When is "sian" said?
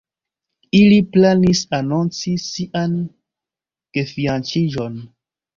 2.45-2.97